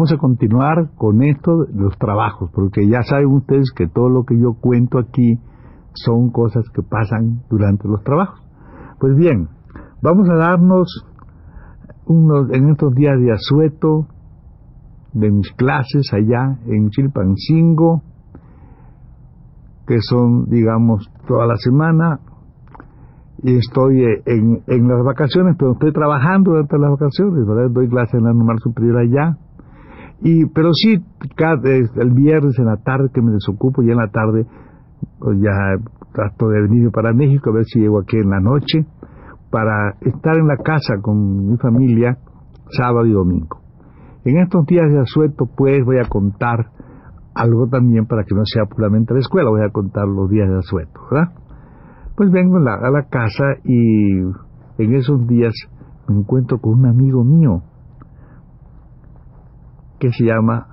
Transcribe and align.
Vamos 0.00 0.14
a 0.14 0.16
continuar 0.16 0.92
con 0.96 1.22
esto 1.22 1.66
los 1.74 1.94
trabajos, 1.98 2.50
porque 2.54 2.88
ya 2.88 3.02
saben 3.02 3.26
ustedes 3.26 3.70
que 3.76 3.86
todo 3.86 4.08
lo 4.08 4.24
que 4.24 4.34
yo 4.40 4.54
cuento 4.54 4.98
aquí 4.98 5.38
son 5.92 6.30
cosas 6.30 6.64
que 6.74 6.80
pasan 6.80 7.42
durante 7.50 7.86
los 7.86 8.02
trabajos. 8.02 8.40
Pues 8.98 9.14
bien, 9.14 9.50
vamos 10.00 10.26
a 10.30 10.36
darnos 10.36 11.04
unos, 12.06 12.50
en 12.50 12.70
estos 12.70 12.94
días 12.94 13.20
de 13.20 13.30
asueto 13.30 14.06
de 15.12 15.30
mis 15.30 15.52
clases 15.52 16.10
allá 16.14 16.58
en 16.64 16.88
Chilpancingo, 16.88 18.00
que 19.86 19.98
son, 20.00 20.46
digamos, 20.46 21.10
toda 21.28 21.44
la 21.44 21.56
semana, 21.56 22.20
y 23.42 23.54
estoy 23.54 24.02
en, 24.24 24.62
en 24.66 24.88
las 24.88 25.04
vacaciones, 25.04 25.56
pero 25.58 25.72
estoy 25.72 25.92
trabajando 25.92 26.52
durante 26.52 26.78
las 26.78 26.90
vacaciones, 26.90 27.46
¿verdad? 27.46 27.70
Doy 27.70 27.86
clases 27.90 28.14
en 28.14 28.24
la 28.24 28.32
normal 28.32 28.60
superior 28.60 28.96
allá. 28.96 29.36
Y, 30.22 30.46
pero 30.46 30.70
sí, 30.72 31.02
cada, 31.36 31.70
el 31.70 32.10
viernes 32.12 32.58
en 32.58 32.66
la 32.66 32.76
tarde 32.76 33.08
que 33.12 33.22
me 33.22 33.32
desocupo, 33.32 33.82
ya 33.82 33.92
en 33.92 33.98
la 33.98 34.10
tarde, 34.10 34.46
pues 35.18 35.38
ya 35.40 35.50
trato 36.12 36.48
de 36.48 36.62
venir 36.62 36.90
para 36.90 37.12
México, 37.12 37.50
a 37.50 37.54
ver 37.54 37.64
si 37.64 37.80
llego 37.80 38.00
aquí 38.00 38.16
en 38.16 38.30
la 38.30 38.40
noche, 38.40 38.86
para 39.50 39.94
estar 40.00 40.36
en 40.36 40.46
la 40.46 40.56
casa 40.56 41.00
con 41.00 41.50
mi 41.50 41.56
familia 41.56 42.18
sábado 42.70 43.06
y 43.06 43.12
domingo. 43.12 43.60
En 44.24 44.38
estos 44.38 44.66
días 44.66 44.92
de 44.92 45.00
asueto, 45.00 45.46
pues 45.56 45.84
voy 45.84 45.98
a 45.98 46.08
contar 46.08 46.70
algo 47.34 47.68
también 47.68 48.06
para 48.06 48.24
que 48.24 48.34
no 48.34 48.42
sea 48.44 48.66
puramente 48.66 49.14
la 49.14 49.20
escuela, 49.20 49.50
voy 49.50 49.62
a 49.62 49.70
contar 49.70 50.06
los 50.06 50.28
días 50.28 50.48
de 50.48 50.58
asueto, 50.58 51.00
¿verdad? 51.10 51.32
Pues 52.16 52.30
vengo 52.30 52.58
a 52.58 52.60
la, 52.60 52.74
a 52.74 52.90
la 52.90 53.08
casa 53.08 53.44
y 53.64 54.18
en 54.78 54.94
esos 54.94 55.26
días 55.26 55.54
me 56.08 56.16
encuentro 56.16 56.58
con 56.58 56.80
un 56.80 56.86
amigo 56.86 57.24
mío 57.24 57.62
que 60.00 60.10
se 60.10 60.24
llama 60.24 60.66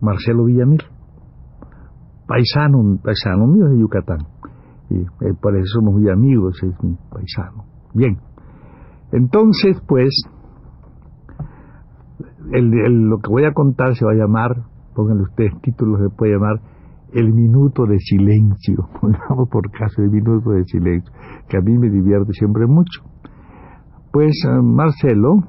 Marcelo 0.00 0.44
Villamil, 0.44 0.82
paisano, 2.26 2.98
paisano 3.02 3.46
mío 3.46 3.66
de 3.68 3.78
Yucatán. 3.78 4.18
Y 4.88 5.00
eh, 5.00 5.34
por 5.40 5.54
eso 5.56 5.80
somos 5.80 5.94
muy 5.94 6.08
amigos, 6.08 6.62
es 6.62 6.82
mi 6.82 6.96
paisano. 7.10 7.64
Bien, 7.92 8.18
entonces 9.12 9.82
pues 9.86 10.10
lo 12.50 13.18
que 13.18 13.28
voy 13.28 13.44
a 13.44 13.52
contar 13.52 13.94
se 13.94 14.04
va 14.04 14.12
a 14.12 14.14
llamar, 14.14 14.64
pónganle 14.94 15.24
ustedes 15.24 15.60
títulos, 15.60 16.00
se 16.00 16.16
puede 16.16 16.32
llamar 16.32 16.60
El 17.12 17.34
Minuto 17.34 17.84
de 17.84 17.98
Silencio, 17.98 18.88
por 19.50 19.70
caso 19.72 20.02
el 20.02 20.10
Minuto 20.10 20.50
de 20.50 20.64
Silencio, 20.64 21.12
que 21.48 21.58
a 21.58 21.60
mí 21.60 21.76
me 21.76 21.90
divierte 21.90 22.32
siempre 22.32 22.66
mucho. 22.66 23.02
Pues 24.12 24.32
uh, 24.46 24.62
Marcelo 24.62 25.44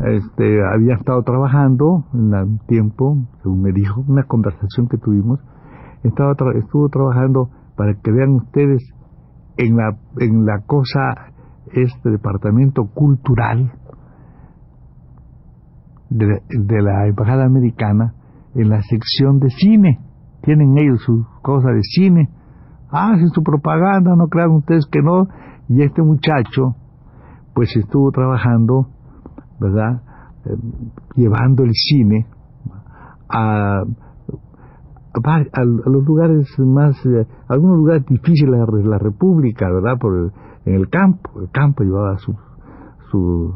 este, 0.00 0.60
había 0.72 0.94
estado 0.94 1.22
trabajando 1.22 2.04
en 2.12 2.34
un 2.34 2.58
tiempo, 2.66 3.16
según 3.42 3.62
me 3.62 3.72
dijo, 3.72 4.04
una 4.06 4.24
conversación 4.24 4.88
que 4.88 4.98
tuvimos, 4.98 5.40
estaba 6.02 6.32
estuvo 6.56 6.88
trabajando 6.88 7.50
para 7.76 7.94
que 7.94 8.10
vean 8.10 8.34
ustedes 8.34 8.82
en 9.56 9.76
la, 9.76 9.96
en 10.18 10.44
la 10.44 10.60
cosa, 10.66 11.32
este 11.72 12.10
departamento 12.10 12.86
cultural 12.92 13.72
de, 16.10 16.42
de 16.48 16.82
la 16.82 17.06
Embajada 17.06 17.44
Americana, 17.44 18.14
en 18.54 18.68
la 18.68 18.82
sección 18.82 19.40
de 19.40 19.50
cine. 19.50 20.00
Tienen 20.42 20.76
ellos 20.78 21.02
su 21.02 21.26
cosa 21.42 21.70
de 21.70 21.80
cine. 21.82 22.28
Hacen 22.90 23.30
su 23.30 23.42
propaganda, 23.42 24.14
no 24.14 24.28
crean 24.28 24.50
ustedes 24.50 24.86
que 24.90 25.02
no. 25.02 25.26
Y 25.68 25.82
este 25.82 26.02
muchacho, 26.02 26.76
pues 27.54 27.74
estuvo 27.76 28.10
trabajando, 28.12 28.88
¿verdad? 29.64 30.02
Eh, 30.46 30.56
llevando 31.16 31.64
el 31.64 31.72
cine 31.72 32.26
a, 33.28 33.82
a, 33.82 35.64
los 35.64 36.04
lugares 36.04 36.48
más, 36.58 36.94
eh, 37.06 37.26
algunos 37.48 37.78
lugares 37.78 38.06
difíciles 38.06 38.60
de 38.60 38.84
la 38.84 38.98
República, 38.98 39.66
¿verdad? 39.70 39.98
Por 39.98 40.14
el, 40.16 40.32
en 40.66 40.74
el 40.74 40.88
campo, 40.88 41.40
el 41.40 41.50
campo 41.50 41.82
llevaba 41.82 42.16
su, 42.18 42.34
su 43.10 43.54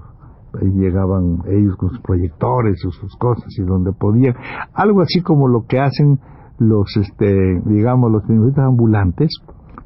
llegaban 0.63 1.43
ellos 1.47 1.77
con 1.77 1.91
sus 1.91 2.01
proyectores 2.01 2.83
y 2.85 2.91
sus 2.91 3.17
cosas 3.17 3.47
y 3.59 3.63
donde 3.63 3.93
podían, 3.93 4.35
algo 4.75 5.03
así 5.03 5.21
como 5.21 5.49
lo 5.49 5.67
que 5.67 5.79
hacen 5.79 6.19
los, 6.59 6.97
este, 6.97 7.61
digamos, 7.67 8.11
los 8.11 8.23
periodistas 8.25 8.65
ambulantes, 8.65 9.31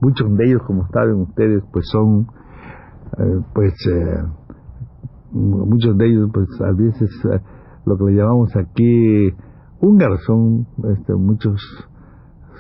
muchos 0.01 0.35
de 0.37 0.47
ellos, 0.47 0.63
como 0.67 0.87
saben 0.89 1.21
ustedes, 1.23 1.63
pues 1.73 1.87
son, 1.91 2.27
eh, 3.19 3.41
pues, 3.55 3.75
eh, 3.91 4.25
muchos 5.33 5.97
de 5.97 6.07
ellos, 6.07 6.31
pues, 6.33 6.49
a 6.61 6.73
veces, 6.73 7.11
eh, 7.33 7.41
lo 7.87 7.97
que 7.97 8.05
le 8.05 8.17
llamamos 8.17 8.55
aquí 8.57 9.31
húngaros, 9.81 10.21
son, 10.25 10.67
este, 10.93 11.15
muchos, 11.15 11.61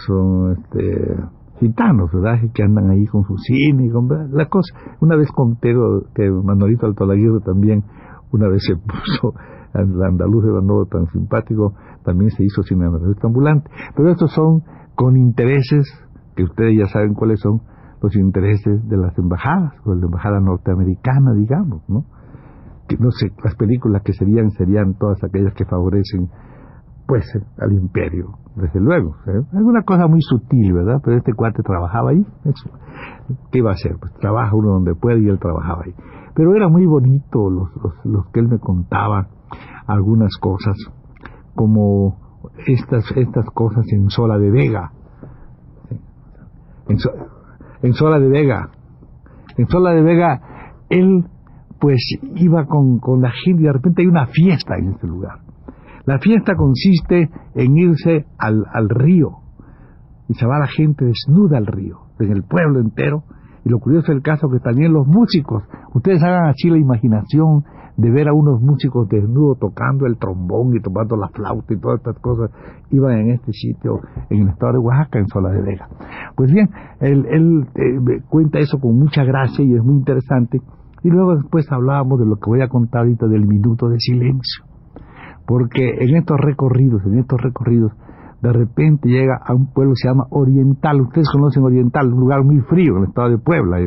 son, 0.06 0.52
este, 0.52 1.16
gitanos, 1.60 2.10
¿verdad? 2.12 2.40
Que 2.52 2.64
andan 2.64 2.90
ahí 2.90 3.06
con 3.06 3.22
su 3.24 3.36
cine, 3.36 3.90
con 3.90 4.08
la 4.08 4.46
cosa. 4.46 4.74
Una 5.00 5.16
vez 5.16 5.30
conté 5.30 5.72
que 6.14 6.30
Manolito 6.30 6.86
Altolaguirre 6.86 7.40
también, 7.44 7.84
una 8.32 8.48
vez 8.48 8.62
se 8.66 8.74
puso, 8.76 9.34
el 9.74 10.02
andaluz 10.02 10.44
de 10.44 10.50
Bandodo 10.50 10.86
tan 10.86 11.06
simpático, 11.06 11.74
también 12.04 12.30
se 12.30 12.44
hizo 12.44 12.62
cinematográfico 12.62 13.28
ambulante. 13.28 13.70
Pero 13.96 14.10
estos 14.10 14.32
son 14.32 14.62
con 14.96 15.16
intereses, 15.16 15.86
que 16.34 16.42
ustedes 16.42 16.76
ya 16.78 16.86
saben 16.86 17.14
cuáles 17.14 17.40
son, 17.40 17.60
los 18.02 18.16
intereses 18.16 18.88
de 18.88 18.96
las 18.96 19.16
embajadas, 19.16 19.74
o 19.84 19.94
de 19.94 20.00
la 20.00 20.06
embajada 20.06 20.40
norteamericana, 20.40 21.34
digamos, 21.34 21.82
¿no? 21.88 22.04
No 22.98 23.10
sé, 23.10 23.30
las 23.42 23.54
películas 23.56 24.02
que 24.02 24.12
serían, 24.12 24.50
serían 24.50 24.94
todas 24.94 25.22
aquellas 25.24 25.54
que 25.54 25.64
favorecen, 25.64 26.28
pues, 27.06 27.24
al 27.58 27.72
imperio, 27.72 28.38
desde 28.56 28.80
luego. 28.80 29.16
¿eh? 29.26 29.42
Alguna 29.52 29.82
cosa 29.82 30.06
muy 30.06 30.20
sutil, 30.20 30.72
¿verdad? 30.72 31.00
Pero 31.04 31.16
este 31.16 31.32
cuate 31.32 31.62
trabajaba 31.62 32.10
ahí. 32.10 32.24
Eso. 32.44 32.70
¿Qué 33.50 33.58
iba 33.58 33.70
a 33.70 33.74
hacer? 33.74 33.96
Pues 33.98 34.12
trabaja 34.14 34.54
uno 34.54 34.72
donde 34.72 34.94
puede 34.94 35.20
y 35.20 35.28
él 35.28 35.38
trabajaba 35.38 35.82
ahí. 35.84 35.94
Pero 36.34 36.54
era 36.54 36.68
muy 36.68 36.86
bonito 36.86 37.50
los, 37.50 37.68
los, 37.82 37.94
los 38.04 38.26
que 38.32 38.40
él 38.40 38.48
me 38.48 38.58
contaba, 38.58 39.28
algunas 39.86 40.36
cosas, 40.38 40.76
como 41.54 42.16
estas, 42.66 43.04
estas 43.16 43.46
cosas 43.50 43.84
en 43.92 44.08
Sola 44.10 44.38
de 44.38 44.50
Vega. 44.50 44.92
En 47.82 47.92
Sola 47.94 48.18
de 48.18 48.28
Vega. 48.28 48.70
En 49.56 49.68
Sola 49.68 49.92
de 49.92 50.02
Vega, 50.02 50.40
él 50.88 51.26
pues 51.82 51.98
iba 52.36 52.64
con, 52.66 53.00
con 53.00 53.20
la 53.22 53.32
gente 53.32 53.62
y 53.62 53.64
de 53.64 53.72
repente 53.72 54.02
hay 54.02 54.06
una 54.06 54.26
fiesta 54.26 54.76
en 54.78 54.92
este 54.92 55.08
lugar. 55.08 55.40
La 56.04 56.20
fiesta 56.20 56.54
consiste 56.54 57.28
en 57.56 57.76
irse 57.76 58.24
al, 58.38 58.64
al 58.72 58.88
río 58.88 59.38
y 60.28 60.34
se 60.34 60.46
va 60.46 60.60
la 60.60 60.68
gente 60.68 61.04
desnuda 61.04 61.58
al 61.58 61.66
río, 61.66 61.98
en 62.20 62.30
el 62.30 62.44
pueblo 62.44 62.78
entero. 62.78 63.24
Y 63.64 63.68
lo 63.68 63.80
curioso 63.80 64.12
del 64.12 64.22
caso 64.22 64.46
es 64.46 64.52
que 64.52 64.60
también 64.60 64.92
los 64.92 65.08
músicos, 65.08 65.64
ustedes 65.92 66.22
hagan 66.22 66.50
así 66.50 66.70
la 66.70 66.78
imaginación 66.78 67.64
de 67.96 68.10
ver 68.12 68.28
a 68.28 68.32
unos 68.32 68.60
músicos 68.60 69.08
desnudos 69.08 69.58
tocando 69.58 70.06
el 70.06 70.18
trombón 70.18 70.76
y 70.76 70.80
tocando 70.80 71.16
la 71.16 71.30
flauta 71.30 71.74
y 71.74 71.80
todas 71.80 71.98
estas 71.98 72.18
cosas, 72.20 72.52
iban 72.90 73.18
en 73.18 73.30
este 73.32 73.52
sitio, 73.52 73.98
en 74.30 74.42
el 74.42 74.48
estado 74.50 74.74
de 74.74 74.78
Oaxaca, 74.78 75.18
en 75.18 75.26
Sola 75.26 75.50
de 75.50 75.62
Vega. 75.62 75.88
Pues 76.36 76.52
bien, 76.52 76.70
él, 77.00 77.26
él 77.28 77.66
eh, 77.74 78.22
cuenta 78.28 78.60
eso 78.60 78.78
con 78.78 78.96
mucha 78.96 79.24
gracia 79.24 79.64
y 79.64 79.74
es 79.74 79.82
muy 79.82 79.96
interesante. 79.96 80.60
Y 81.04 81.10
luego 81.10 81.36
después 81.36 81.70
hablábamos 81.70 82.18
de 82.20 82.26
lo 82.26 82.36
que 82.36 82.48
voy 82.48 82.62
a 82.62 82.68
contar 82.68 83.02
ahorita 83.02 83.26
del 83.26 83.46
minuto 83.46 83.88
de 83.88 83.98
silencio 83.98 84.64
porque 85.46 85.96
en 86.00 86.16
estos 86.16 86.38
recorridos, 86.40 87.02
en 87.04 87.18
estos 87.18 87.40
recorridos, 87.40 87.92
de 88.40 88.52
repente 88.52 89.08
llega 89.08 89.38
a 89.44 89.54
un 89.54 89.72
pueblo 89.72 89.92
que 89.92 90.02
se 90.02 90.08
llama 90.08 90.26
Oriental. 90.30 91.00
Ustedes 91.00 91.28
conocen 91.30 91.62
Oriental, 91.62 92.12
un 92.12 92.20
lugar 92.20 92.42
muy 92.42 92.60
frío 92.60 92.96
en 92.96 93.02
el 93.04 93.08
estado 93.08 93.30
de 93.30 93.38
Puebla, 93.38 93.80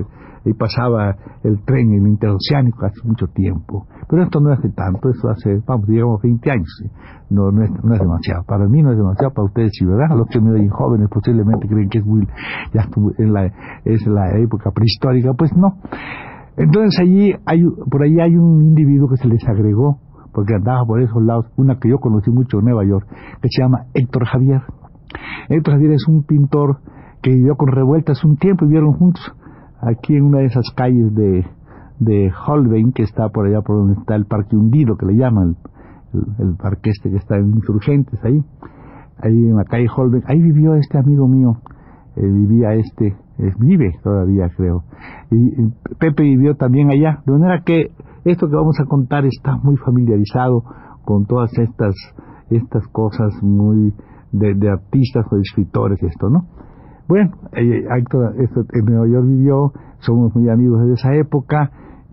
y 0.45 0.53
pasaba 0.53 1.15
el 1.43 1.63
tren, 1.65 1.91
el 1.91 2.07
interoceánico, 2.07 2.85
hace 2.85 3.01
mucho 3.03 3.27
tiempo. 3.27 3.87
Pero 4.07 4.23
esto 4.23 4.39
no 4.39 4.51
hace 4.51 4.69
tanto, 4.69 5.09
eso 5.09 5.27
hace, 5.27 5.59
vamos, 5.65 5.87
digamos, 5.87 6.21
20 6.21 6.51
años. 6.51 6.83
No, 7.31 7.51
no 7.51 7.63
es, 7.63 7.71
no 7.83 7.95
es 7.95 7.99
demasiado. 7.99 8.43
Para 8.43 8.67
mí 8.67 8.83
no 8.83 8.91
es 8.91 8.97
demasiado, 8.97 9.33
para 9.33 9.45
ustedes 9.45 9.71
sí, 9.73 9.85
¿verdad? 9.85 10.15
Los 10.15 10.27
que 10.27 10.39
me 10.39 10.51
oyen 10.51 10.69
jóvenes 10.69 11.09
posiblemente 11.09 11.67
creen 11.67 11.89
que 11.89 11.97
es 11.97 12.05
muy, 12.05 12.27
ya 12.73 12.87
en 13.17 13.33
la, 13.33 13.51
es 13.83 14.05
la 14.05 14.37
época 14.37 14.69
prehistórica, 14.69 15.33
pues 15.33 15.51
no. 15.57 15.79
Entonces 16.57 16.99
allí 17.01 17.33
hay, 17.45 17.63
por 17.89 18.03
ahí 18.03 18.19
hay 18.19 18.35
un 18.35 18.61
individuo 18.63 19.09
que 19.09 19.17
se 19.17 19.27
les 19.27 19.43
agregó, 19.47 19.99
porque 20.33 20.53
andaba 20.55 20.85
por 20.85 21.01
esos 21.01 21.21
lados, 21.23 21.47
una 21.57 21.79
que 21.79 21.89
yo 21.89 21.97
conocí 21.97 22.31
mucho 22.31 22.59
en 22.59 22.65
Nueva 22.65 22.85
York, 22.85 23.07
que 23.41 23.49
se 23.49 23.61
llama 23.61 23.85
Héctor 23.93 24.25
Javier. 24.25 24.61
Héctor 25.49 25.75
Javier 25.75 25.91
es 25.91 26.07
un 26.07 26.23
pintor 26.23 26.77
que 27.21 27.31
vivió 27.31 27.55
con 27.55 27.69
revueltas 27.69 28.23
un 28.23 28.37
tiempo 28.37 28.65
vivieron 28.65 28.93
juntos 28.93 29.33
aquí 29.81 30.15
en 30.15 30.25
una 30.25 30.39
de 30.39 30.45
esas 30.45 30.69
calles 30.75 31.13
de, 31.15 31.45
de 31.99 32.31
Holbein, 32.45 32.91
que 32.91 33.03
está 33.03 33.29
por 33.29 33.47
allá 33.47 33.61
por 33.61 33.77
donde 33.77 33.99
está 33.99 34.15
el 34.15 34.25
parque 34.25 34.55
hundido, 34.55 34.97
que 34.97 35.05
le 35.05 35.15
llaman, 35.17 35.55
el, 36.39 36.55
parque 36.55 36.89
este 36.89 37.09
que 37.09 37.17
está 37.17 37.37
en 37.37 37.49
Insurgentes, 37.55 38.19
ahí, 38.23 38.43
ahí 39.19 39.49
en 39.49 39.55
la 39.55 39.65
calle 39.65 39.87
Holbein, 39.95 40.23
ahí 40.27 40.41
vivió 40.41 40.75
este 40.75 40.97
amigo 40.97 41.27
mío, 41.27 41.57
eh, 42.15 42.21
vivía 42.21 42.73
este, 42.73 43.15
vive 43.59 43.93
todavía 44.03 44.49
creo, 44.55 44.83
y, 45.31 45.69
Pepe 45.99 46.23
vivió 46.23 46.55
también 46.55 46.89
allá, 46.91 47.21
de 47.25 47.31
manera 47.33 47.61
que 47.65 47.91
esto 48.23 48.47
que 48.47 48.55
vamos 48.55 48.79
a 48.79 48.85
contar 48.85 49.25
está 49.25 49.57
muy 49.57 49.77
familiarizado 49.77 50.63
con 51.03 51.25
todas 51.25 51.51
estas, 51.57 51.93
estas 52.49 52.87
cosas 52.87 53.33
muy 53.41 53.93
de, 54.31 54.69
artistas 54.69 55.25
o 55.31 55.35
de 55.35 55.41
escritores, 55.41 56.01
esto, 56.01 56.29
¿no? 56.29 56.45
Bueno, 57.07 57.31
eh, 57.53 57.85
en 57.87 58.85
Nueva 58.85 59.07
York 59.07 59.27
vivió, 59.27 59.71
somos 59.99 60.35
muy 60.35 60.49
amigos 60.49 60.85
de 60.87 60.93
esa 60.93 61.13
época 61.15 61.71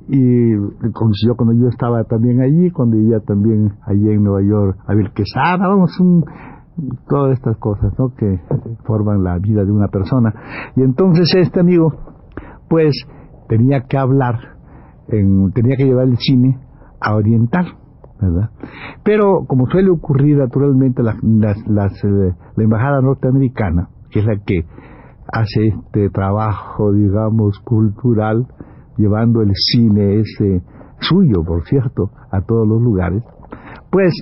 y 0.08 0.54
conoció 0.92 1.34
cuando 1.36 1.54
yo 1.54 1.68
estaba 1.68 2.04
también 2.04 2.42
allí, 2.42 2.70
cuando 2.70 2.96
vivía 2.96 3.20
también 3.20 3.72
allí 3.86 4.10
en 4.10 4.22
Nueva 4.22 4.42
York, 4.42 4.78
Abel 4.86 5.12
Quesada, 5.12 5.66
vamos, 5.66 5.98
un, 6.00 6.24
todas 7.08 7.32
estas 7.38 7.56
cosas 7.58 7.92
¿no? 7.98 8.14
que 8.14 8.40
forman 8.84 9.22
la 9.22 9.38
vida 9.38 9.64
de 9.64 9.72
una 9.72 9.88
persona. 9.88 10.32
Y 10.76 10.82
entonces 10.82 11.28
este 11.36 11.60
amigo, 11.60 11.92
pues, 12.68 12.92
tenía 13.48 13.82
que 13.88 13.98
hablar, 13.98 14.56
en, 15.08 15.52
tenía 15.52 15.76
que 15.76 15.84
llevar 15.84 16.08
el 16.08 16.16
cine 16.18 16.58
a 17.00 17.14
Oriental. 17.14 17.66
¿verdad? 18.20 18.50
Pero 19.02 19.44
como 19.46 19.66
suele 19.66 19.90
ocurrir 19.90 20.38
naturalmente 20.38 21.02
las, 21.02 21.16
las, 21.66 21.92
eh, 22.04 22.34
la 22.56 22.64
embajada 22.64 23.00
norteamericana, 23.00 23.88
que 24.10 24.20
es 24.20 24.26
la 24.26 24.36
que 24.44 24.64
hace 25.32 25.68
este 25.68 26.08
trabajo, 26.10 26.92
digamos, 26.92 27.58
cultural, 27.60 28.46
llevando 28.96 29.42
el 29.42 29.50
cine 29.54 30.20
ese 30.20 30.62
suyo, 31.00 31.42
por 31.44 31.64
cierto, 31.64 32.10
a 32.30 32.42
todos 32.42 32.68
los 32.68 32.80
lugares, 32.80 33.24
pues 33.90 34.12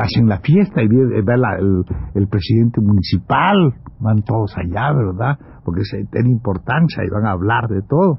hacen 0.00 0.28
la 0.28 0.38
fiesta 0.38 0.82
y 0.82 0.88
ve 0.88 1.04
el, 1.04 1.84
el, 2.14 2.28
presidente 2.28 2.80
municipal, 2.80 3.74
van 4.00 4.22
todos 4.22 4.56
allá, 4.56 4.92
¿verdad? 4.92 5.38
Porque 5.64 5.82
se 5.84 6.04
tiene 6.06 6.30
importancia 6.30 7.04
y 7.04 7.10
van 7.10 7.26
a 7.26 7.32
hablar 7.32 7.68
de 7.68 7.82
todo. 7.82 8.18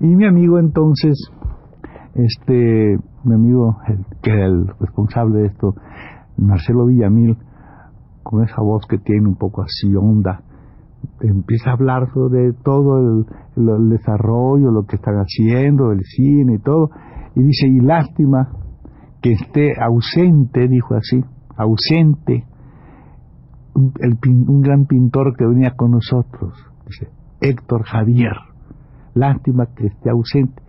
Y 0.00 0.06
mi 0.06 0.26
amigo 0.26 0.58
entonces, 0.58 1.30
este, 2.14 2.98
mi 3.24 3.34
amigo, 3.34 3.78
que 4.22 4.30
era 4.30 4.46
el 4.46 4.66
responsable 4.80 5.40
de 5.40 5.46
esto, 5.46 5.74
Marcelo 6.36 6.86
Villamil, 6.86 7.36
con 8.22 8.44
esa 8.44 8.62
voz 8.62 8.86
que 8.88 8.98
tiene 8.98 9.28
un 9.28 9.36
poco 9.36 9.62
así 9.62 9.94
honda, 9.94 10.42
empieza 11.20 11.70
a 11.70 11.72
hablar 11.74 12.08
sobre 12.12 12.52
todo 12.52 12.98
el, 13.56 13.88
desarrollo, 13.90 14.70
lo 14.70 14.86
que 14.86 14.96
están 14.96 15.16
haciendo, 15.16 15.92
el 15.92 16.00
cine 16.04 16.54
y 16.54 16.58
todo, 16.58 16.90
y 17.34 17.42
dice, 17.42 17.66
y 17.66 17.80
lástima 17.80 18.48
que 19.22 19.32
esté 19.32 19.72
ausente, 19.80 20.68
dijo 20.68 20.94
así, 20.94 21.24
ausente, 21.56 22.44
un, 23.74 23.94
un 24.48 24.60
gran 24.60 24.84
pintor 24.86 25.34
que 25.36 25.46
venía 25.46 25.70
con 25.76 25.92
nosotros, 25.92 26.52
dice, 26.86 27.08
Héctor 27.40 27.84
Javier, 27.84 28.36
lástima 29.14 29.66
que 29.74 29.86
esté 29.86 30.10
ausente. 30.10 30.62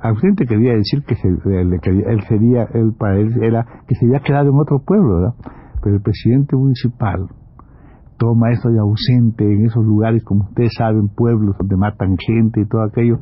Ausente 0.00 0.44
quería 0.44 0.74
decir 0.74 1.02
que, 1.04 1.14
se, 1.14 1.28
él, 1.28 2.22
sería, 2.28 2.64
él, 2.74 2.92
para 2.98 3.16
él 3.18 3.42
era 3.42 3.64
que 3.86 3.94
se 3.94 4.04
había 4.04 4.20
quedado 4.20 4.50
en 4.50 4.58
otro 4.58 4.80
pueblo, 4.80 5.16
¿verdad? 5.16 5.34
Pero 5.82 5.96
el 5.96 6.02
presidente 6.02 6.56
municipal 6.56 7.28
toma 8.18 8.50
eso 8.52 8.68
de 8.68 8.78
ausente 8.78 9.44
en 9.44 9.64
esos 9.64 9.84
lugares, 9.84 10.22
como 10.24 10.44
ustedes 10.44 10.72
saben, 10.76 11.08
pueblos 11.08 11.56
donde 11.58 11.76
matan 11.76 12.16
gente 12.18 12.60
y 12.60 12.66
todo 12.66 12.82
aquello, 12.82 13.18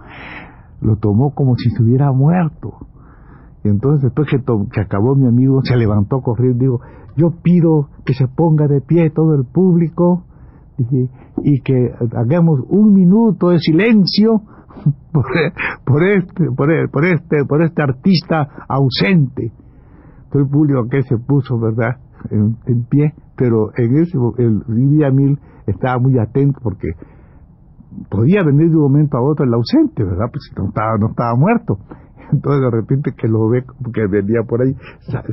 lo 0.81 0.97
tomó 0.97 1.35
como 1.35 1.57
si 1.57 1.69
estuviera 1.69 2.11
muerto. 2.11 2.89
Y 3.65 3.69
entonces 3.69 4.03
después 4.03 4.29
que, 4.29 4.39
que 4.39 4.81
acabó 4.81 5.15
mi 5.15 5.27
amigo, 5.27 5.61
se 5.63 5.77
levantó 5.77 6.21
corriendo 6.21 6.65
y 6.65 6.67
dijo, 6.67 6.81
yo 7.17 7.31
pido 7.43 7.89
que 8.05 8.15
se 8.15 8.27
ponga 8.29 8.67
de 8.67 8.81
pie 8.81 9.11
todo 9.11 9.35
el 9.35 9.45
público 9.45 10.25
y 11.45 11.61
que 11.61 11.93
hagamos 12.17 12.61
un 12.69 12.93
minuto 12.93 13.51
de 13.51 13.59
silencio 13.59 14.41
por, 15.13 15.25
por, 15.85 16.03
este, 16.03 16.47
por, 16.57 16.91
por, 16.91 17.05
este, 17.05 17.45
por 17.47 17.63
este 17.63 17.83
artista 17.83 18.49
ausente. 18.69 19.53
Todo 20.31 20.43
el 20.43 20.49
público 20.49 20.89
que 20.91 21.03
se 21.03 21.19
puso, 21.19 21.59
¿verdad? 21.59 21.99
en, 22.31 22.85
pie, 22.89 23.15
pero 23.37 23.71
en 23.77 23.97
ese 23.97 24.19
el 24.39 24.63
Lidia 24.69 25.11
Mil 25.11 25.39
estaba 25.67 25.99
muy 25.99 26.19
atento 26.19 26.61
porque 26.63 26.89
podía 28.11 28.43
venir 28.45 28.71
de 28.71 28.77
un 28.77 28.83
momento 28.83 29.17
a 29.17 29.23
otro 29.23 29.45
el 29.45 29.55
ausente, 29.55 30.05
¿verdad? 30.05 30.27
Pues 30.31 30.51
no 30.57 30.69
estaba, 30.69 30.99
no 30.99 31.09
estaba 31.09 31.35
muerto. 31.37 31.79
Entonces 32.33 32.63
de 32.63 32.71
repente 32.71 33.13
que 33.17 33.29
lo 33.29 33.49
ve, 33.49 33.65
que 33.93 34.07
venía 34.07 34.43
por 34.49 34.63
ahí, 34.63 34.75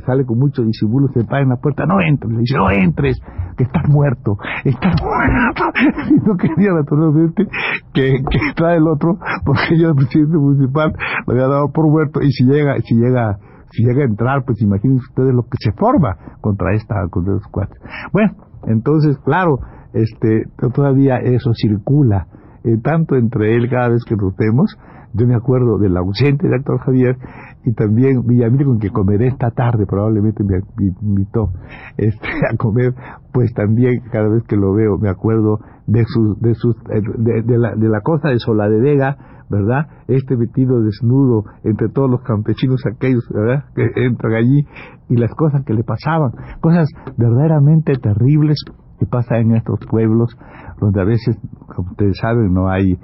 sale 0.04 0.24
con 0.24 0.38
mucho 0.38 0.62
disimulo, 0.62 1.08
se 1.08 1.24
para 1.24 1.42
en 1.42 1.48
la 1.48 1.56
puerta, 1.56 1.86
no 1.86 2.00
entres, 2.00 2.32
le 2.32 2.40
dice, 2.40 2.56
no 2.56 2.70
entres, 2.70 3.18
que 3.56 3.64
estás 3.64 3.88
muerto, 3.88 4.36
estás 4.64 4.94
muerto. 5.02 5.64
Y 6.10 6.14
no 6.26 6.36
quería 6.36 6.72
naturalmente 6.72 7.46
que, 7.94 8.22
que 8.30 8.38
entrara 8.48 8.76
el 8.76 8.86
otro, 8.86 9.18
porque 9.44 9.78
yo 9.78 9.90
el 9.90 9.94
presidente 9.94 10.36
municipal 10.36 10.92
lo 11.26 11.32
había 11.32 11.48
dado 11.48 11.72
por 11.72 11.88
muerto, 11.88 12.20
y 12.20 12.30
si 12.32 12.44
llega, 12.44 12.76
si 12.80 12.94
llega 12.94 13.38
si 13.72 13.84
llega 13.84 14.02
a 14.02 14.06
entrar, 14.06 14.44
pues 14.44 14.60
imagínense 14.62 15.04
ustedes 15.10 15.32
lo 15.32 15.42
que 15.42 15.56
se 15.60 15.72
forma 15.72 16.16
contra 16.40 16.74
esta, 16.74 17.06
contra 17.08 17.34
los 17.34 17.46
cuatro. 17.50 17.80
Bueno, 18.12 18.32
entonces, 18.66 19.16
claro, 19.24 19.60
este, 19.92 20.44
todavía 20.74 21.18
eso 21.18 21.52
circula, 21.54 22.26
eh, 22.64 22.76
tanto 22.82 23.16
entre 23.16 23.56
él 23.56 23.68
cada 23.70 23.90
vez 23.90 24.04
que 24.04 24.16
nos 24.16 24.36
vemos, 24.36 24.76
yo 25.12 25.26
me 25.26 25.34
acuerdo 25.34 25.78
del 25.78 25.96
ausente 25.96 26.48
de 26.48 26.56
Héctor 26.56 26.78
Javier 26.80 27.16
y 27.64 27.72
también 27.72 28.26
Villamil 28.26 28.64
con 28.64 28.78
que 28.78 28.90
comeré 28.90 29.28
esta 29.28 29.50
tarde, 29.50 29.86
probablemente 29.86 30.44
me 30.44 30.60
invitó 31.00 31.50
este, 31.96 32.28
a 32.52 32.56
comer, 32.56 32.94
pues 33.32 33.52
también 33.54 34.02
cada 34.12 34.28
vez 34.28 34.44
que 34.44 34.56
lo 34.56 34.72
veo 34.72 34.98
me 34.98 35.10
acuerdo 35.10 35.58
de 35.86 36.04
sus, 36.06 36.40
de 36.40 36.54
sus, 36.54 36.76
de, 36.84 37.42
de, 37.42 37.58
la, 37.58 37.74
de 37.74 37.88
la 37.88 38.00
cosa 38.00 38.28
de 38.28 38.38
Sola 38.38 38.68
de 38.68 38.80
Vega, 38.80 39.16
¿verdad? 39.50 39.88
Este 40.06 40.36
vestido 40.36 40.80
desnudo 40.80 41.44
entre 41.64 41.88
todos 41.88 42.08
los 42.08 42.22
campesinos 42.22 42.80
aquellos, 42.86 43.28
¿verdad? 43.34 43.64
Que 43.74 43.82
entran 44.06 44.34
allí 44.34 44.64
y 45.08 45.16
las 45.16 45.34
cosas 45.34 45.64
que 45.64 45.74
le 45.74 45.82
pasaban, 45.82 46.30
cosas 46.60 46.88
verdaderamente 47.18 47.94
terribles 47.94 48.58
que 49.00 49.06
pasan 49.06 49.38
en 49.38 49.56
estos 49.56 49.80
pueblos 49.90 50.36
donde 50.80 51.00
a 51.00 51.04
veces, 51.04 51.36
como 51.74 51.90
ustedes 51.90 52.16
saben, 52.20 52.54
no 52.54 52.68
hay 52.68 52.96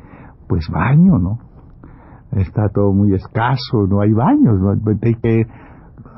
pues 0.48 0.68
baño, 0.72 1.18
¿no? 1.18 1.38
Está 2.36 2.68
todo 2.68 2.92
muy 2.92 3.14
escaso, 3.14 3.86
no 3.88 4.00
hay 4.00 4.12
baños, 4.12 4.60
¿no? 4.60 4.70
hay 4.70 5.14
que 5.14 5.46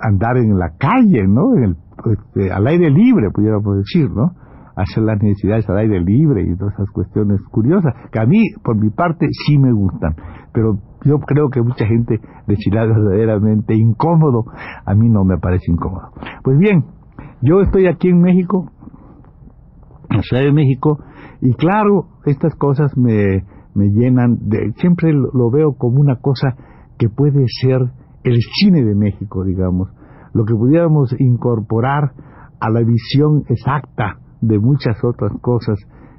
andar 0.03 0.37
en 0.37 0.59
la 0.59 0.71
calle, 0.79 1.27
¿no? 1.27 1.55
En 1.57 1.63
el, 1.65 1.77
este, 2.13 2.53
al 2.53 2.67
aire 2.67 2.91
libre, 2.91 3.31
pudiéramos 3.31 3.79
decir, 3.79 4.11
¿no? 4.11 4.33
hacer 4.79 5.03
las 5.03 5.21
necesidades 5.21 5.69
al 5.69 5.79
aire 5.79 6.01
libre 6.01 6.43
y 6.43 6.57
todas 6.57 6.75
esas 6.75 6.89
cuestiones 6.91 7.41
curiosas, 7.51 7.93
que 8.13 8.21
a 8.21 8.27
mí, 8.27 8.45
por 8.63 8.77
mi 8.77 8.91
parte, 8.91 9.27
sí 9.47 9.59
me 9.59 9.73
gustan, 9.73 10.15
pero 10.53 10.79
yo 11.05 11.19
creo 11.19 11.51
que 11.51 11.61
mucha 11.63 11.85
gente 11.85 12.21
decirá 12.47 12.87
verdaderamente 12.87 13.75
incómodo, 13.75 14.45
a 14.85 14.95
mí 14.95 15.09
no 15.09 15.25
me 15.25 15.37
parece 15.39 15.73
incómodo. 15.73 16.11
Pues 16.45 16.59
bien, 16.59 16.85
yo 17.43 17.61
estoy 17.61 17.89
aquí 17.89 18.09
en 18.09 18.21
México, 18.21 18.71
en 20.11 20.19
la 20.19 20.23
Ciudad 20.23 20.45
de 20.45 20.53
México, 20.53 21.01
y 21.41 21.55
claro, 21.55 22.07
estas 22.25 22.55
cosas 22.55 22.97
me, 22.97 23.45
me 23.79 23.91
llenan 23.91 24.39
de, 24.49 24.73
siempre 24.79 25.13
lo 25.13 25.51
veo 25.53 25.75
como 25.79 26.01
una 26.01 26.17
cosa 26.17 26.57
que 26.99 27.09
puede 27.09 27.45
ser 27.63 27.81
el 28.25 28.39
cine 28.59 28.83
de 28.83 28.97
México, 28.97 29.45
digamos, 29.45 29.89
lo 30.35 30.45
que 30.45 30.55
pudiéramos 30.55 31.15
incorporar 31.21 32.13
a 32.59 32.71
la 32.71 32.81
visión 32.81 33.45
exacta 33.49 34.19
de 34.41 34.59
muchas 34.59 34.97
otras 35.05 35.31
cosas 35.41 35.79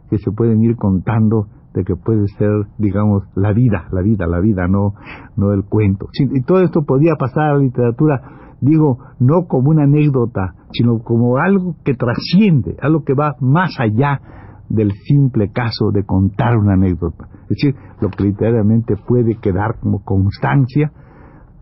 que 0.10 0.18
se 0.18 0.32
pueden 0.32 0.64
ir 0.64 0.78
contando 0.78 1.48
de 1.74 1.84
que 1.84 1.96
puede 1.98 2.28
ser, 2.38 2.50
digamos, 2.78 3.24
la 3.36 3.52
vida, 3.52 3.90
la 3.92 4.02
vida, 4.02 4.26
la 4.26 4.40
vida, 4.40 4.68
no, 4.70 4.94
no 5.36 5.52
el 5.52 5.66
cuento. 5.66 6.08
Y 6.18 6.42
todo 6.44 6.62
esto 6.62 6.84
podía 6.84 7.16
pasar 7.20 7.44
a 7.44 7.54
la 7.56 7.60
literatura, 7.60 8.22
digo, 8.62 9.00
no 9.20 9.48
como 9.48 9.70
una 9.72 9.84
anécdota, 9.84 10.56
sino 10.72 11.00
como 11.00 11.38
algo 11.38 11.76
que 11.84 11.94
trasciende, 11.94 12.78
algo 12.82 13.04
que 13.04 13.14
va 13.14 13.36
más 13.42 13.76
allá 13.80 14.22
del 14.70 14.92
simple 14.92 15.52
caso 15.52 15.92
de 15.92 16.04
contar 16.04 16.58
una 16.58 16.74
anécdota. 16.74 17.28
Es 17.44 17.50
decir, 17.50 17.76
lo 18.02 18.10
que 18.10 18.24
literalmente 18.24 18.96
puede 18.96 19.36
quedar 19.36 19.80
como 19.80 20.04
constancia 20.04 20.92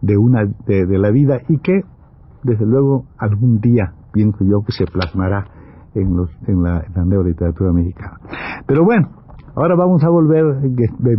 de, 0.01 0.17
una, 0.17 0.45
de, 0.45 0.97
la 0.97 1.09
vida 1.11 1.39
y 1.47 1.59
que, 1.59 1.81
desde 2.43 2.65
luego, 2.65 3.05
algún 3.17 3.59
día, 3.59 3.93
pienso 4.11 4.43
yo, 4.43 4.61
que 4.65 4.73
se 4.73 4.85
plasmará 4.85 5.45
en, 5.95 6.15
los, 6.15 6.29
en, 6.47 6.61
la, 6.61 6.81
en 6.81 6.93
la 6.93 7.05
neoliteratura 7.05 7.71
mexicana. 7.71 8.19
Pero 8.67 8.83
bueno, 8.83 9.09
ahora 9.55 9.75
vamos 9.75 10.03
a 10.03 10.09
volver, 10.09 10.45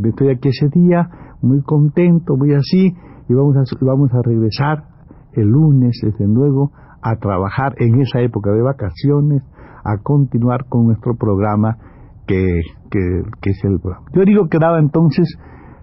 estoy 0.04 0.28
aquí 0.28 0.48
ese 0.48 0.68
día, 0.68 1.08
muy 1.42 1.62
contento, 1.62 2.36
muy 2.36 2.54
así, 2.54 2.94
y 3.28 3.34
vamos 3.34 3.56
a, 3.56 3.84
vamos 3.84 4.12
a 4.12 4.22
regresar 4.22 4.84
el 5.32 5.48
lunes, 5.48 5.98
desde 6.02 6.26
luego, 6.26 6.72
a 7.02 7.16
trabajar 7.16 7.74
en 7.78 8.00
esa 8.00 8.20
época 8.20 8.50
de 8.52 8.62
vacaciones, 8.62 9.42
a 9.88 10.02
continuar 10.02 10.66
con 10.68 10.86
nuestro 10.86 11.16
programa 11.16 11.78
que, 12.26 12.60
que, 12.90 13.50
es 13.50 13.64
el 13.64 13.80
programa. 13.80 14.06
Yo 14.12 14.22
digo 14.24 14.48
que 14.48 14.58
daba 14.58 14.78
entonces 14.78 15.26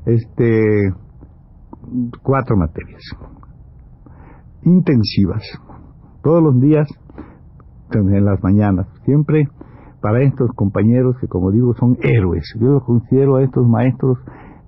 este 0.06 0.94
cuatro 2.22 2.58
materias 2.58 3.02
intensivas, 4.64 5.44
todos 6.24 6.42
los 6.42 6.60
días 6.60 6.88
en 7.94 8.26
las 8.26 8.42
mañanas, 8.44 8.88
siempre 9.06 9.48
para 10.02 10.22
estos 10.22 10.52
compañeros 10.56 11.16
que 11.20 11.28
como 11.28 11.52
digo 11.52 11.74
son 11.76 11.98
héroes. 12.02 12.44
Yo 12.60 12.74
los 12.74 12.84
considero 12.84 13.38
a 13.38 13.44
estos 13.44 13.68
maestros 13.68 14.20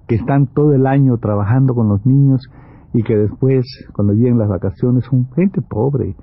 que 0.07 0.15
están 0.15 0.47
todo 0.47 0.73
el 0.73 0.87
año 0.87 1.17
trabajando 1.17 1.73
con 1.75 1.89
los 1.89 2.05
niños 2.05 2.41
y 2.93 3.03
que 3.03 3.15
después, 3.15 3.65
cuando 3.93 4.13
lleguen 4.13 4.37
las 4.37 4.49
vacaciones, 4.49 5.03
son 5.05 5.29
gente 5.35 5.61
pobre 5.61 6.15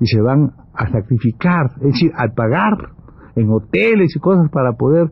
y 0.00 0.06
se 0.06 0.20
van 0.20 0.52
a 0.74 0.90
sacrificar, 0.90 1.66
es 1.76 1.92
decir, 1.92 2.12
a 2.16 2.28
pagar 2.34 2.76
en 3.36 3.50
hoteles 3.50 4.14
y 4.16 4.20
cosas 4.20 4.50
para 4.50 4.72
poder 4.72 5.10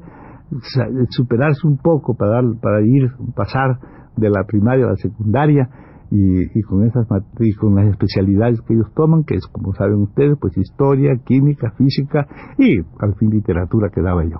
superarse 1.10 1.66
un 1.66 1.78
poco, 1.78 2.14
para, 2.14 2.42
para 2.60 2.82
ir, 2.82 3.10
pasar 3.34 3.78
de 4.16 4.30
la 4.30 4.44
primaria 4.44 4.86
a 4.86 4.90
la 4.90 4.96
secundaria 4.96 5.68
y, 6.10 6.62
con 6.62 6.84
esas 6.84 7.06
y 7.38 7.54
con 7.54 7.76
las 7.76 7.86
especialidades 7.86 8.60
que 8.62 8.74
ellos 8.74 8.92
toman, 8.94 9.22
que 9.22 9.36
es 9.36 9.46
como 9.46 9.72
saben 9.74 10.00
ustedes, 10.02 10.36
pues 10.40 10.56
historia, 10.58 11.16
química, 11.24 11.70
física 11.72 12.26
y 12.58 12.80
al 12.98 13.14
fin 13.14 13.30
literatura 13.30 13.90
que 13.94 14.02
daba 14.02 14.24
yo. 14.24 14.38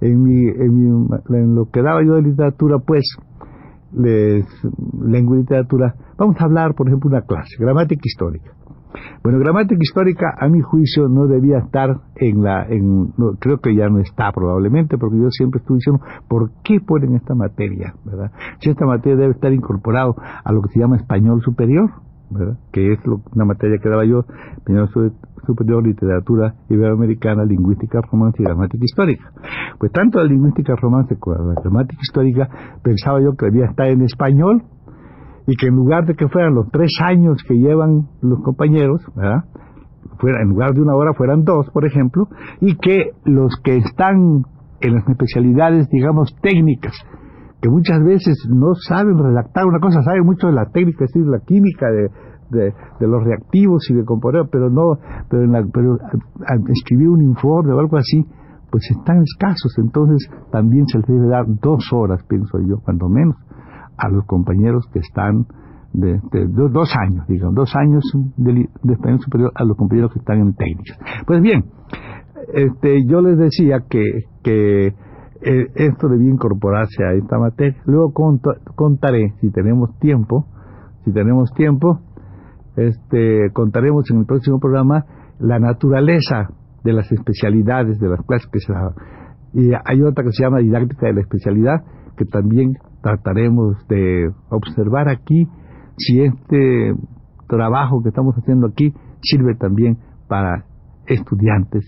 En, 0.00 0.20
mi, 0.22 0.48
en, 0.48 1.08
en 1.28 1.54
lo 1.54 1.70
que 1.70 1.80
daba 1.80 2.02
yo 2.04 2.14
de 2.14 2.22
literatura, 2.22 2.78
pues 2.84 3.04
les, 3.92 4.46
lengua 5.00 5.36
y 5.36 5.40
literatura, 5.40 5.94
vamos 6.18 6.36
a 6.40 6.44
hablar, 6.44 6.74
por 6.74 6.88
ejemplo, 6.88 7.08
una 7.08 7.22
clase, 7.22 7.56
gramática 7.58 8.02
histórica. 8.04 8.52
Bueno, 9.22 9.38
gramática 9.38 9.78
histórica, 9.80 10.34
a 10.38 10.48
mi 10.48 10.60
juicio, 10.60 11.08
no 11.08 11.26
debía 11.26 11.58
estar 11.58 12.00
en 12.16 12.42
la, 12.42 12.66
en, 12.68 13.12
creo 13.38 13.58
que 13.58 13.74
ya 13.74 13.88
no 13.88 13.98
está 13.98 14.32
probablemente, 14.32 14.98
porque 14.98 15.18
yo 15.18 15.30
siempre 15.30 15.60
estuve 15.60 15.78
diciendo, 15.78 16.02
¿por 16.28 16.50
qué 16.64 16.80
ponen 16.80 17.14
esta 17.14 17.34
materia? 17.34 17.94
¿verdad? 18.04 18.30
Si 18.60 18.70
esta 18.70 18.86
materia 18.86 19.16
debe 19.16 19.32
estar 19.32 19.52
incorporado 19.52 20.16
a 20.16 20.52
lo 20.52 20.62
que 20.62 20.68
se 20.70 20.80
llama 20.80 20.96
español 20.96 21.40
superior, 21.42 21.90
¿verdad? 22.30 22.58
que 22.72 22.92
es 22.92 22.98
una 23.34 23.44
materia 23.44 23.78
que 23.78 23.88
daba 23.88 24.04
yo, 24.04 24.24
español 24.56 24.88
superior, 25.46 25.86
literatura 25.86 26.54
iberoamericana, 26.68 27.44
lingüística 27.44 28.00
romance 28.00 28.42
y 28.42 28.44
gramática 28.44 28.84
histórica. 28.84 29.32
Pues 29.78 29.92
tanto 29.92 30.18
la 30.18 30.24
lingüística 30.24 30.74
romance 30.76 31.16
como 31.18 31.52
la 31.52 31.60
gramática 31.60 32.00
histórica 32.00 32.48
pensaba 32.82 33.20
yo 33.20 33.34
que 33.36 33.46
debía 33.46 33.66
estar 33.66 33.88
en 33.88 34.02
español 34.02 34.62
y 35.46 35.56
que 35.56 35.66
en 35.66 35.74
lugar 35.74 36.06
de 36.06 36.14
que 36.14 36.28
fueran 36.28 36.54
los 36.54 36.70
tres 36.70 36.92
años 37.02 37.42
que 37.46 37.54
llevan 37.54 38.08
los 38.20 38.40
compañeros. 38.42 39.02
Fuera, 40.18 40.42
en 40.42 40.48
lugar 40.50 40.72
de 40.74 40.82
una 40.82 40.94
hora 40.94 41.14
fueran 41.14 41.42
dos, 41.42 41.68
por 41.72 41.84
ejemplo, 41.84 42.28
y 42.60 42.76
que 42.76 43.10
los 43.24 43.56
que 43.64 43.76
están 43.76 44.44
en 44.80 44.94
las 44.94 45.08
especialidades, 45.08 45.88
digamos, 45.88 46.36
técnicas, 46.40 46.92
que 47.60 47.68
muchas 47.70 48.02
veces 48.04 48.36
no 48.48 48.74
saben 48.74 49.18
redactar 49.18 49.64
una 49.66 49.80
cosa, 49.80 50.02
saben 50.02 50.24
mucho 50.24 50.48
de 50.48 50.52
la 50.52 50.66
técnica, 50.66 51.04
es 51.04 51.12
decir, 51.12 51.26
la 51.26 51.40
química 51.40 51.86
de, 51.90 52.10
de, 52.50 53.06
los 53.06 53.24
reactivos 53.24 53.88
y 53.90 53.94
de 53.94 54.04
componer, 54.04 54.42
pero 54.50 54.68
no, 54.70 54.98
pero, 55.28 55.44
en 55.44 55.52
la, 55.52 55.64
pero 55.72 55.96
escribir 56.68 57.08
un 57.08 57.22
informe 57.22 57.72
o 57.72 57.78
algo 57.78 57.96
así, 57.96 58.26
pues 58.70 58.90
están 58.90 59.22
escasos, 59.22 59.76
entonces 59.78 60.28
también 60.50 60.86
se 60.86 60.98
les 60.98 61.06
debe 61.06 61.28
dar 61.28 61.44
dos 61.46 61.92
horas, 61.92 62.22
pienso 62.28 62.58
yo, 62.60 62.78
cuando 62.84 63.08
menos, 63.08 63.36
a 64.02 64.08
los 64.08 64.24
compañeros 64.26 64.86
que 64.92 64.98
están 64.98 65.46
de, 65.92 66.18
dos 66.48 66.90
años, 66.98 67.26
digamos, 67.28 67.54
dos 67.54 67.74
años 67.76 68.02
de, 68.36 68.68
de 68.82 69.18
superior 69.18 69.52
a 69.54 69.64
los 69.64 69.76
compañeros 69.76 70.12
que 70.12 70.18
están 70.18 70.40
en 70.40 70.54
técnicas. 70.54 70.98
Pues 71.26 71.42
bien, 71.42 71.64
este, 72.54 73.04
yo 73.06 73.20
les 73.20 73.38
decía 73.38 73.84
que, 73.88 74.02
que 74.42 74.86
eh, 74.86 75.66
esto 75.74 76.08
debía 76.08 76.30
incorporarse 76.30 77.04
a 77.04 77.12
esta 77.12 77.38
materia. 77.38 77.80
Luego 77.84 78.12
contaré, 78.74 79.34
si 79.40 79.50
tenemos 79.50 79.98
tiempo, 79.98 80.46
si 81.04 81.12
tenemos 81.12 81.52
tiempo, 81.52 82.00
este, 82.76 83.50
contaremos 83.52 84.10
en 84.10 84.20
el 84.20 84.26
próximo 84.26 84.58
programa 84.58 85.04
la 85.38 85.58
naturaleza 85.58 86.48
de 86.84 86.92
las 86.92 87.10
especialidades 87.12 87.98
de 87.98 88.08
las 88.08 88.24
clases 88.24 88.48
que 88.50 88.60
se 88.60 88.72
daban. 88.72 88.94
Y 89.52 89.70
hay 89.84 90.02
otra 90.02 90.24
que 90.24 90.32
se 90.32 90.44
llama 90.44 90.58
didáctica 90.58 91.06
de 91.06 91.14
la 91.14 91.20
especialidad, 91.20 91.84
que 92.16 92.24
también 92.24 92.72
trataremos 93.02 93.76
de 93.88 94.30
observar 94.48 95.08
aquí 95.08 95.48
si 95.98 96.22
este 96.22 96.94
trabajo 97.48 98.02
que 98.02 98.08
estamos 98.08 98.34
haciendo 98.36 98.68
aquí 98.68 98.94
sirve 99.20 99.54
también 99.56 99.98
para 100.28 100.64
estudiantes, 101.06 101.84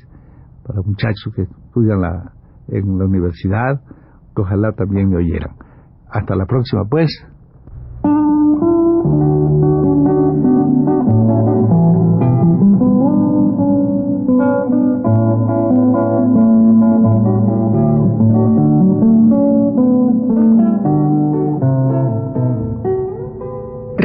para 0.67 0.83
muchachos 0.83 1.33
que 1.35 1.43
estudian 1.43 2.01
la, 2.01 2.33
en 2.69 2.99
la 2.99 3.07
universidad, 3.07 3.81
que 4.35 4.43
ojalá 4.43 4.73
también 4.73 5.09
me 5.09 5.17
oyeran. 5.17 5.57
Hasta 6.11 6.37
la 6.37 6.47
próxima, 6.47 6.85
pues. 6.89 7.11